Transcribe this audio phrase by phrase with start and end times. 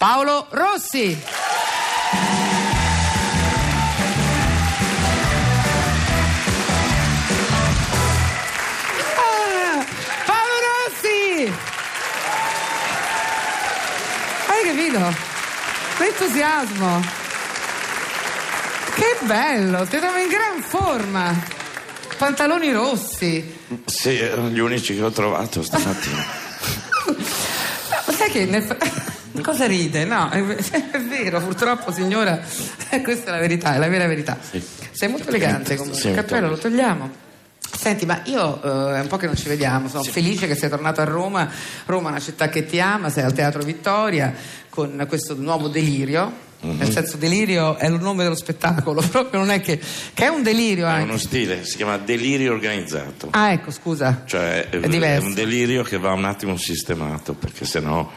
[0.00, 1.14] Paolo Rossi.
[9.14, 9.84] Ah,
[10.24, 11.52] Paolo Rossi!
[14.46, 15.14] Hai capito?
[15.98, 17.02] L'entusiasmo.
[18.94, 21.38] Che bello, ti trovo in gran forma.
[22.16, 23.58] Pantaloni rossi.
[23.84, 26.24] Sì, erano gli unici che ho trovato stamattina.
[28.06, 28.62] No, sai che nel
[29.42, 30.04] Cosa ride?
[30.04, 32.38] No, è, è vero, purtroppo signora,
[33.02, 34.36] questa è la verità, è la vera verità.
[34.90, 37.28] Sei molto elegante comunque, Sì, il cappello lo togliamo.
[37.72, 40.68] Senti, ma io eh, è un po' che non ci vediamo, sono felice che sei
[40.68, 41.48] tornato a Roma.
[41.86, 44.34] Roma è una città che ti ama, sei al Teatro Vittoria
[44.68, 46.48] con questo nuovo delirio.
[46.62, 46.76] Mhm.
[46.76, 49.80] Nel senso, delirio è il nome dello spettacolo, proprio non è che.
[50.12, 51.04] che è un delirio È anche.
[51.08, 53.28] uno stile, si chiama delirio organizzato.
[53.30, 54.24] Ah, ecco, scusa.
[54.26, 55.28] Cioè è, È diverso.
[55.28, 58.10] un delirio che va un attimo sistemato, perché sennò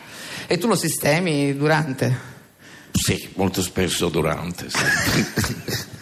[0.47, 2.31] E tu lo sistemi durante.
[2.91, 4.69] sì, molto spesso durante.
[4.69, 5.91] sì.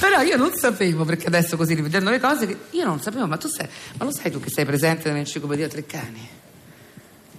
[0.00, 3.36] Però io non sapevo, perché adesso così rivedendo le cose, che io non sapevo, ma
[3.36, 6.28] tu sai, ma lo sai tu che sei presente nell'enciclopedia Treccani?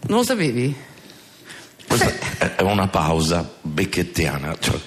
[0.08, 0.76] Non lo sapevi?
[1.88, 4.56] Questa è una pausa becchettiana.
[4.60, 4.80] Cioè,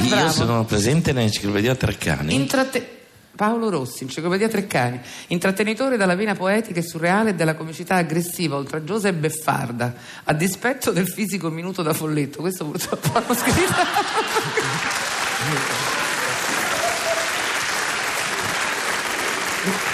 [0.00, 0.30] io bravo.
[0.32, 2.34] sono presente nell'enciclopedia Treccani.
[2.34, 3.03] Intratte-
[3.34, 9.08] Paolo Rossi, enciclopedia Treccani, intrattenitore dalla vena poetica e surreale e della comicità aggressiva, oltraggiosa
[9.08, 12.40] e beffarda, a dispetto del fisico minuto da folletto.
[12.40, 13.72] Questo purtroppo hanno scritto.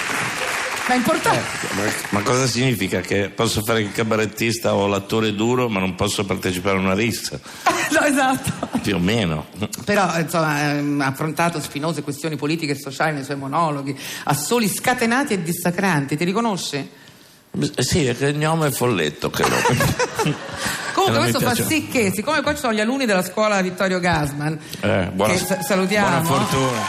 [0.91, 1.67] Ma è importante.
[1.75, 2.99] Ma, ma cosa significa?
[2.99, 7.39] Che posso fare il cabarettista o l'attore duro, ma non posso partecipare a una rissa?
[7.91, 8.67] no, esatto.
[8.81, 9.45] Più o meno.
[9.85, 14.67] Però insomma ehm, ha affrontato spinose questioni politiche e sociali nei suoi monologhi, a soli
[14.67, 16.75] scatenati e dissacranti, ti riconosci?
[16.75, 19.55] Eh Sì, è che il gnome è folletto, credo.
[21.05, 24.57] Comunque questo fa sì che, siccome qua ci sono gli alunni della scuola Vittorio Gasman,
[24.81, 26.21] Eh, buona- che sa- salutiamo.
[26.21, 26.79] buona fortuna.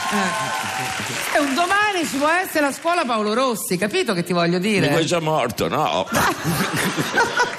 [1.35, 1.39] Eh.
[1.41, 4.89] Un domani ci può essere la scuola Paolo Rossi, capito che ti voglio dire?
[4.89, 6.07] Dico è già morto, no?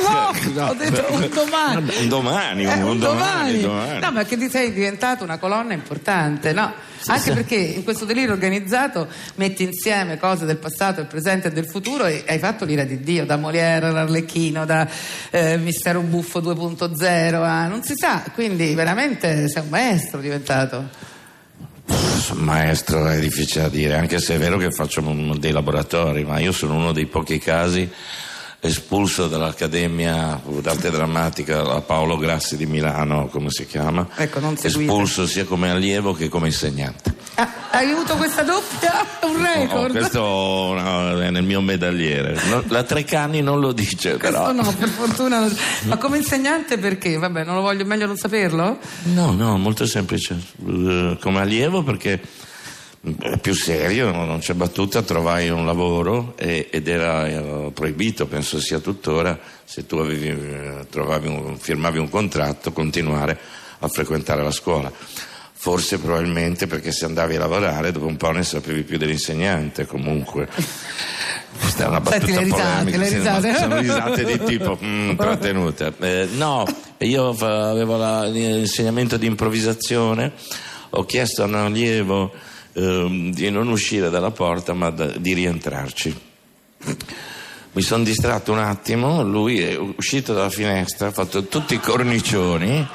[0.03, 0.67] No, No.
[0.67, 1.93] ho detto un domani.
[1.99, 3.61] Un domani, Eh, un un domani, domani.
[3.61, 3.99] domani.
[3.99, 6.71] No, perché ti sei diventato una colonna importante, no?
[7.07, 11.67] Anche perché in questo delirio organizzato metti insieme cose del passato, del presente e del
[11.67, 14.87] futuro e hai fatto l'ira di Dio, da Molière all'Arlecchino, da
[15.29, 21.11] eh, Mistero Buffo 2.0, a- non si sa, quindi veramente sei un maestro diventato.
[22.35, 25.01] Maestro è difficile da dire, anche se è vero che faccio
[25.37, 27.89] dei laboratori, ma io sono uno dei pochi casi
[28.65, 34.07] espulso dall'Accademia d'Arte Drammatica a Paolo Grassi di Milano, come si chiama?
[34.15, 34.39] Ecco.
[34.61, 37.13] Espulso sia come allievo che come insegnante.
[37.35, 38.91] Ah, hai avuto questa doppia?
[39.27, 39.91] Un No, record?
[39.91, 42.39] questo no, è nel mio medagliere.
[42.49, 44.45] No, la Treccani non lo dice, però.
[44.53, 45.39] Questo no, per fortuna.
[45.39, 47.17] non- Ma come insegnante perché?
[47.17, 48.77] Vabbè, non lo voglio, meglio non saperlo?
[49.13, 50.37] No, no, molto semplice.
[50.65, 52.21] Eh, Come allievo perché
[53.41, 58.61] più serio, no, non c'è battuta, trovai un lavoro e- ed era eh, proibito, penso
[58.61, 63.37] sia tuttora, se tu avevi, eh, trovavi un- firmavi un contratto, continuare
[63.79, 64.89] a frequentare la scuola.
[65.55, 70.47] Forse probabilmente perché se andavi a lavorare dopo un po' ne sapevi più dell'insegnante comunque.
[71.59, 73.55] Questa è una battuta Senti le risate, polemica, le risate.
[73.55, 75.93] sono risate di tipo mm, trattenute.
[75.99, 76.65] Eh, no,
[76.99, 80.31] io avevo la- l'insegnamento di improvvisazione,
[80.91, 82.31] ho chiesto a un allievo
[82.73, 86.21] ehm, di non uscire dalla porta ma da- di rientrarci.
[87.75, 92.87] Mi sono distratto un attimo, lui è uscito dalla finestra, ha fatto tutti i cornicioni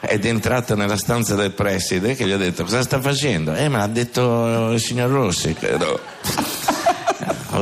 [0.00, 3.54] ed è entrato nella stanza del preside che gli ha detto cosa sta facendo?
[3.54, 6.00] Eh, me l'ha detto il signor Rossi, credo.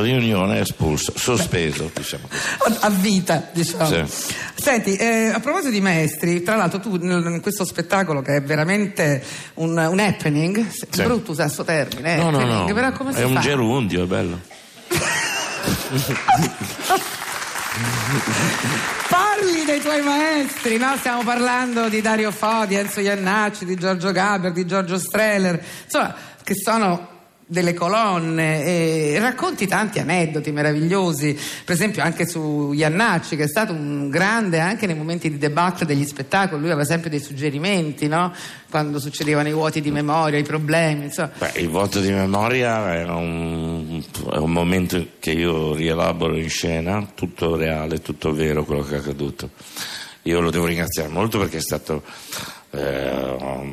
[0.01, 2.29] Riunione espulso, sospeso, diciamo
[2.59, 2.77] così.
[2.81, 3.87] a vita, diciamo.
[3.87, 4.05] Sì.
[4.55, 9.23] Senti, eh, a proposito di maestri, tra l'altro tu in questo spettacolo che è veramente
[9.55, 10.87] un, un happening, Sì.
[11.03, 13.41] brutto usare questo termine, No, no, no, però come si è un fa?
[13.41, 14.41] gerundio, è bello.
[19.09, 20.95] Parli dei tuoi maestri, no?
[20.97, 26.15] Stiamo parlando di Dario Fo, di Enzo Iannacci, di Giorgio Gaber, di Giorgio Streller, insomma,
[26.43, 27.14] che sono
[27.47, 33.73] delle colonne e racconti tanti aneddoti meravigliosi, per esempio anche su Iannacci che è stato
[33.73, 38.33] un grande anche nei momenti di debacle degli spettacoli, lui aveva sempre dei suggerimenti, no?
[38.71, 41.31] Quando succedevano i vuoti di memoria, i problemi, insomma.
[41.39, 44.03] Beh, il voto di memoria è un,
[44.33, 48.99] è un momento che io rielaboro in scena, tutto reale, tutto vero quello che è
[48.99, 49.51] accaduto.
[50.25, 52.03] Io lo devo ringraziare molto perché è stato
[52.71, 53.11] eh,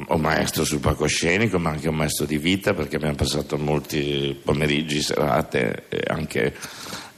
[0.07, 5.01] un maestro sul palcoscenico, ma anche un maestro di vita perché abbiamo passato molti pomeriggi,
[5.01, 6.53] serate e anche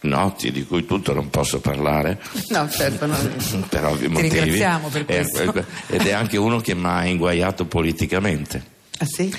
[0.02, 2.20] noti di cui tutto non posso parlare.
[2.50, 3.16] No, certo, no.
[3.70, 4.30] per ovvi Ti motivi.
[4.40, 5.66] ringraziamo per Eh, questo.
[5.88, 8.64] ed è anche uno che mi ha inguaiato politicamente.
[9.00, 9.34] Ah sì?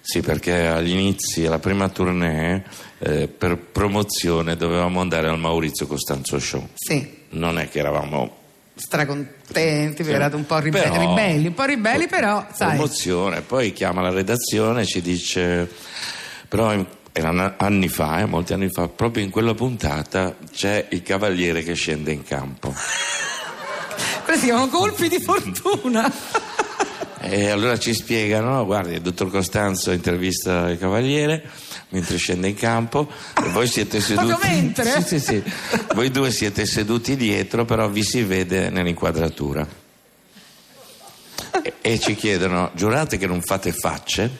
[0.00, 2.62] Sì, perché agli inizi, alla prima tournée,
[2.98, 6.68] eh, per promozione dovevamo andare al Maurizio Costanzo Show.
[6.74, 7.22] Sì.
[7.30, 8.36] Non è che eravamo
[8.76, 12.70] Stracontenti, vi erate un po' ribe- Però- ribelli, un po' ribelli, però, sai.
[12.76, 15.70] promozione, poi chiama la redazione e ci dice,
[16.48, 16.74] però
[17.12, 21.74] erano anni fa, eh, molti anni fa, proprio in quella puntata c'è il cavaliere che
[21.74, 22.74] scende in campo.
[24.24, 26.10] Questi chiamano colpi di fortuna.
[27.26, 31.42] E allora ci spiegano, guardi, il dottor Costanzo intervista il cavaliere
[31.88, 33.08] mentre scende in campo
[33.42, 34.74] e voi siete seduti...
[34.74, 35.42] Sì, sì, sì.
[35.94, 39.66] Voi due siete seduti dietro, però vi si vede nell'inquadratura.
[41.62, 44.30] E, e ci chiedono, giurate che non fate facce?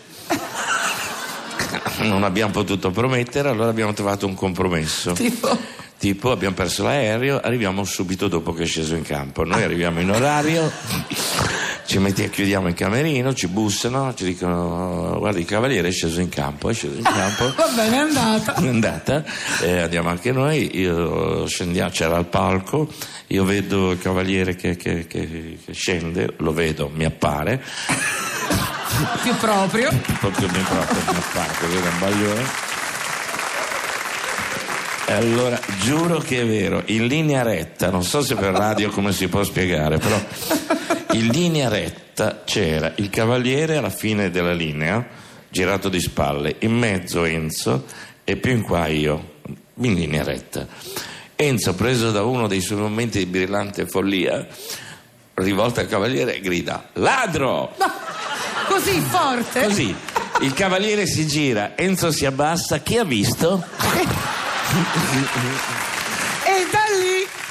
[2.00, 5.12] Non abbiamo potuto promettere, allora abbiamo trovato un compromesso.
[5.12, 5.56] tipo.
[5.96, 9.42] Tipo abbiamo perso l'aereo, arriviamo subito dopo che è sceso in campo.
[9.44, 10.70] Noi arriviamo in orario,
[11.86, 16.28] ci mettiamo, chiudiamo il camerino, ci bussano, ci dicono guarda il cavaliere è sceso in
[16.28, 17.52] campo, è sceso in campo.
[17.56, 18.54] Va bene, è andata.
[18.60, 19.24] È andata,
[19.60, 22.88] eh, andiamo anche noi, io scendiamo, c'era il palco,
[23.28, 27.62] io vedo il cavaliere che, che- che- che scende, lo vedo, mi appare,
[29.22, 29.88] Più proprio.
[30.20, 32.72] proprio mi proprio mi appare, così era un baglione.
[35.06, 39.12] E allora giuro che è vero, in linea retta, non so se per radio come
[39.12, 40.18] si può spiegare, però
[41.14, 45.06] in linea retta c'era il cavaliere alla fine della linea,
[45.48, 47.84] girato di spalle, in mezzo Enzo
[48.24, 49.34] e più in qua io,
[49.76, 50.66] in linea retta.
[51.36, 54.44] Enzo, preso da uno dei suoi momenti di brillante follia,
[55.34, 57.74] rivolta al cavaliere, grida: Ladro!
[57.78, 57.92] No,
[58.66, 59.62] così forte.
[59.62, 59.94] Così
[60.40, 63.64] il cavaliere si gira, Enzo si abbassa, chi ha visto?
[66.44, 67.43] E da lì.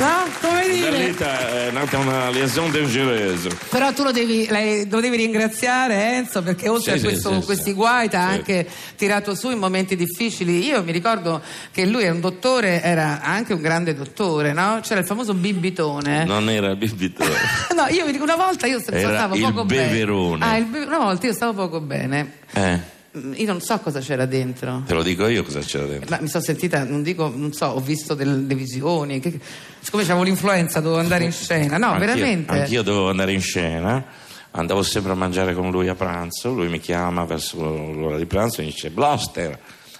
[0.00, 0.24] No?
[0.40, 1.14] Come dire?
[1.14, 3.50] è nata una liaison dangereuse.
[3.68, 7.44] Però tu lo devi, lei- lo devi ringraziare Enzo perché oltre Sì, a questo- sì,
[7.44, 7.72] questi sì.
[7.74, 8.34] guai ti ha Sì.
[8.36, 8.66] anche
[8.96, 10.64] tirato su in momenti difficili.
[10.64, 14.80] Io mi ricordo che lui era un dottore, era anche un grande dottore, no?
[14.82, 16.24] C'era il famoso bibitone.
[16.24, 17.34] Non era il bibitore.
[17.80, 20.38] No, io mi dico una volta io st- Era stavo il poco beverone.
[20.38, 20.50] bene.
[20.52, 22.32] Ah, il be- una volta io stavo poco bene.
[22.52, 22.78] Eh,
[23.12, 24.82] Io non so cosa c'era dentro.
[24.86, 26.08] te lo dico io cosa c'era dentro.
[26.10, 29.18] Ma mi sono sentita, non dico, non so, ho visto delle visioni.
[29.18, 29.38] Che,
[29.80, 31.76] siccome avevo l'influenza dovevo andare in scena.
[31.76, 32.52] No, Anch'io- veramente.
[32.52, 34.04] Anch'io dovevo andare in scena,
[34.52, 38.60] andavo sempre a mangiare con lui a pranzo, lui mi chiama verso l'ora di pranzo
[38.60, 39.58] e mi dice Bloster,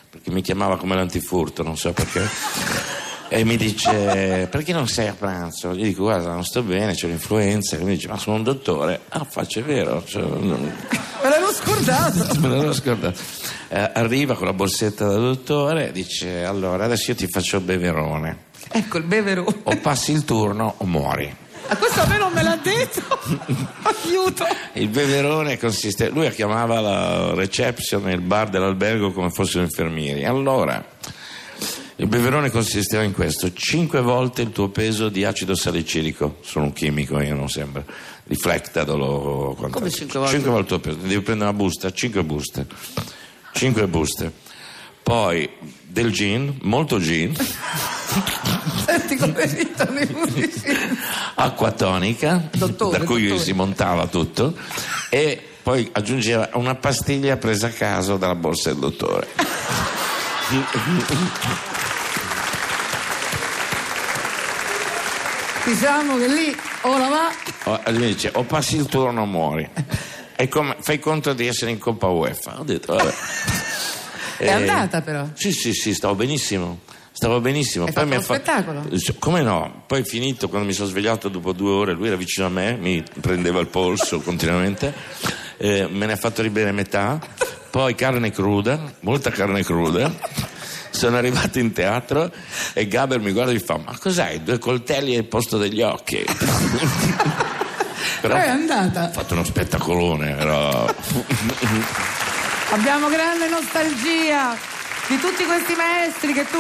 [0.09, 2.23] perché mi chiamava come l'antifurto, non so perché.
[3.33, 5.73] E mi dice, perché non sei a pranzo?
[5.73, 7.77] Gli dico, guarda, non sto bene, c'ho l'influenza.
[7.77, 9.03] E mi dice, ma sono un dottore.
[9.11, 10.03] Ah, faccio è vero.
[10.05, 10.75] cioè, non-
[11.31, 12.27] l'avevo scordato.
[12.41, 13.19] Me l'ero scordato.
[13.69, 17.63] Eh, arriva con la borsetta da dottore e dice, allora, adesso io ti faccio il
[17.63, 18.45] beverone.
[18.69, 19.57] ecco il beverone.
[19.65, 21.35] O passi il turno o muori.
[21.73, 23.01] A questo a me non me l'ha detto.
[23.83, 24.45] Aiuto.
[24.73, 26.09] Il beverone consiste.
[26.09, 30.25] Lui chiamava la reception il bar dell'albergo come fossero infermieri.
[30.25, 30.85] Allora,
[32.01, 36.37] il beverone consisteva in questo: cinque volte il tuo peso di acido salicilico.
[36.41, 37.85] Sono un chimico, io non sembra.
[38.25, 39.55] Riflectadolo.
[39.71, 40.35] Come cinque volte?
[40.35, 41.07] Cinque volte il tuo peso.
[41.07, 42.67] Devi prendere una busta, cinque buste.
[43.53, 44.33] Cinque buste.
[45.03, 45.49] Poi
[45.83, 47.35] del gin, molto gin,
[48.87, 50.71] Senti come ridono i musicisti.
[51.35, 53.43] acqua tonica, Dottore, da cui dottore.
[53.43, 54.55] si montava tutto,
[55.09, 59.27] e poi aggiungeva una pastiglia presa a caso dalla borsa del dottore.
[65.71, 67.31] Diciamo che lì ora va.
[67.71, 69.69] O- e lui dice o passi il turno o muori.
[70.35, 72.59] E come- fai conto di essere in Coppa UEFA.
[72.59, 73.13] Ho detto, vabbè.
[74.39, 75.27] È Eh, andata però.
[75.35, 76.81] Sì, sì, sì, stavo benissimo.
[77.13, 77.85] Stavo benissimo.
[77.85, 78.89] Hai Poi mi ha uno spettacolo?
[79.21, 79.85] Come no?
[79.87, 83.05] Poi finito, quando mi sono svegliato dopo due ore, lui era vicino a me, mi
[83.21, 84.93] prendeva il polso continuamente,
[85.59, 87.21] eh, me ne ha fatto ribere metà,
[87.71, 90.11] poi carne cruda, molta carne cruda.
[91.01, 92.31] Sono arrivato in teatro
[92.75, 94.43] e Gaber mi guarda e mi fa: Ma cos'hai?
[94.43, 96.23] Due coltelli al posto degli occhi.
[98.21, 99.09] Però Però è ho andata.
[99.09, 100.87] fatto uno spettacolone, però.
[102.73, 104.55] Abbiamo grande nostalgia
[105.07, 106.59] di tutti questi maestri che tu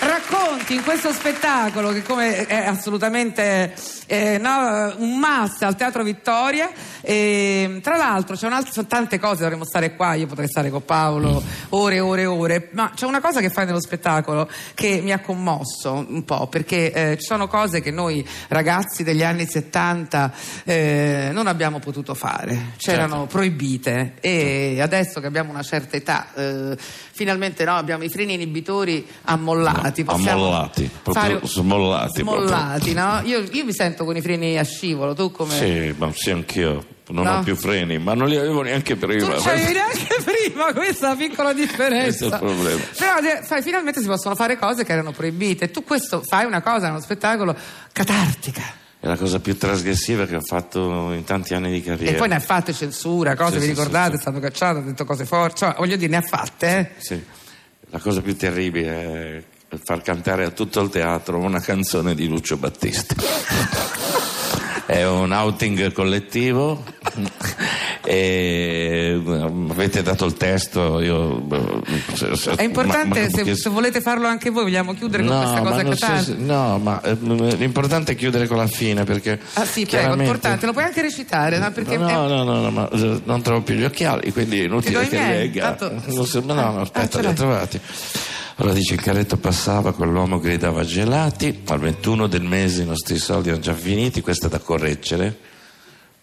[0.00, 3.74] racconti in questo spettacolo che come è assolutamente
[4.06, 9.64] eh, no, un must al Teatro Vittoria e, tra l'altro c'è sono tante cose dovremmo
[9.64, 13.20] stare qua io potrei stare con Paolo ore e ore e ore ma c'è una
[13.20, 17.48] cosa che fai nello spettacolo che mi ha commosso un po' perché eh, ci sono
[17.48, 20.32] cose che noi ragazzi degli anni 70
[20.64, 23.26] eh, non abbiamo potuto fare c'erano certo.
[23.26, 26.76] proibite e adesso che abbiamo una certa età eh,
[27.18, 29.87] finalmente no, abbiamo i freni inibitori ammollati.
[30.06, 32.20] Ammollati, proprio smollati.
[32.20, 33.20] Smollati, no?
[33.24, 35.54] Io, io, mi sento con i freni a scivolo, tu come?
[35.54, 36.96] Sì, ma sì, anch'io.
[37.10, 37.38] Non no?
[37.38, 39.28] ho più freni, ma non li avevo neanche prima.
[39.28, 42.02] Non li avevi neanche prima, questa è la piccola differenza.
[42.02, 42.80] Questo è il problema.
[42.98, 45.70] Però sai, finalmente si possono fare cose che erano proibite.
[45.70, 47.56] Tu questo fai una cosa, uno spettacolo
[47.92, 52.16] catartica è la cosa più trasgressiva che ho fatto in tanti anni di carriera.
[52.16, 54.10] E poi ne ha fatte censura, cose, sì, vi sì, ricordate?
[54.10, 55.58] Sì, è stato cacciato, ha detto cose forti.
[55.58, 57.00] Cioè, voglio dire, ne ha fatte, eh?
[57.00, 57.24] Sì,
[57.90, 59.42] la cosa più terribile è
[59.82, 63.14] far cantare a tutto il teatro una canzone di Lucio Battisti.
[64.88, 66.82] è un outing collettivo.
[68.04, 71.44] E mm, avete dato il testo io,
[72.56, 75.60] è importante ma, ma, se, se, volete farlo anche voi vogliamo chiudere no, con questa
[75.60, 80.14] cosa catartica no ma eh, l'importante è chiudere con la fine perché ah sì prego
[80.14, 82.12] è importante lo puoi anche recitare no, perché no, è...
[82.12, 85.74] no, no, no, ma eh, non trovo più gli occhiali quindi è inutile che legga.
[85.74, 86.42] Tanto...
[86.44, 87.80] no no aspetta ah, li ho trovati
[88.60, 93.48] allora dice il carretto passava, quell'uomo gridava gelati, al 21 del mese i nostri soldi
[93.50, 95.38] erano già finiti, questo è da correggere.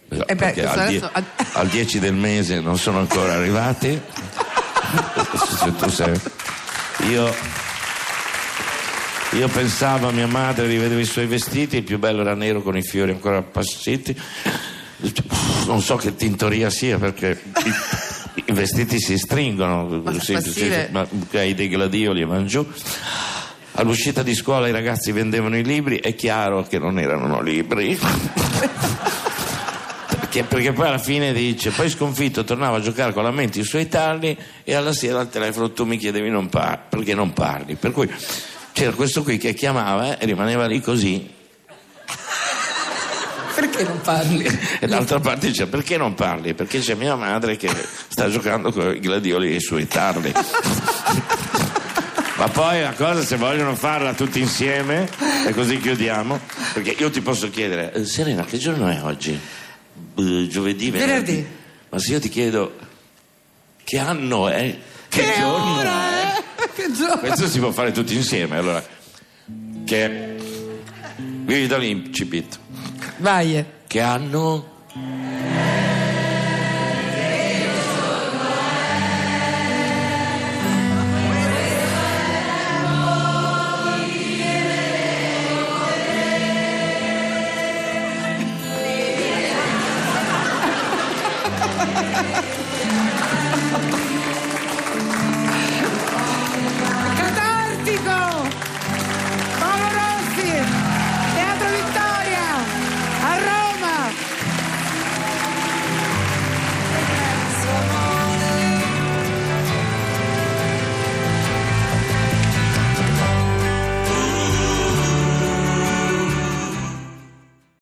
[0.10, 1.10] Eh beh, al, die-
[1.54, 4.02] al, 10 del mese non sono ancora arrivati.
[5.88, 6.20] sei...
[7.10, 7.34] io,
[9.32, 12.76] io pensavo a mia madre, rivedevo i suoi vestiti, il più bello era nero con
[12.76, 14.14] i fiori ancora appassiti.
[15.68, 17.42] Non so che tintoria sia perché
[18.36, 22.66] i vestiti si stringono, ma, si, si, ma hai dei gladioli e van giù.
[23.78, 27.98] All'uscita di scuola i ragazzi vendevano i libri, è chiaro che non erano libri.
[30.08, 33.64] perché, perché, poi alla fine dice, poi sconfitto tornava a giocare con la mente i
[33.64, 37.76] suoi tarli e alla sera al telefono tu mi chiedevi non par- perché non parli.
[37.76, 38.10] Per cui
[38.72, 41.35] c'era questo qui che chiamava e rimaneva lì così
[43.56, 44.46] perché non parli?
[44.80, 46.54] E d'altra parte dice perché non parli?
[46.54, 47.70] Perché c'è mia madre che
[48.08, 50.34] sta giocando con i gladioli e i suoi tarli.
[52.38, 55.10] Ma poi la cosa, se vogliono farla tutti insieme,
[55.48, 56.38] e così chiudiamo,
[56.74, 59.40] perché io ti posso chiedere, eh, Serena, che giorno è oggi?
[60.14, 60.92] Giovedì, venerdì.
[60.92, 61.48] venerdì.
[61.90, 62.76] Ma se io ti chiedo
[63.86, 64.78] che anno è?
[65.08, 66.44] Che, che giorno è?
[66.76, 67.20] Che giorno?
[67.20, 68.84] Questo si può fare tutti insieme, allora.
[69.86, 70.36] Che
[71.18, 72.60] vivi dall'incipit.
[73.18, 73.66] Vai.
[73.88, 74.74] Che hanno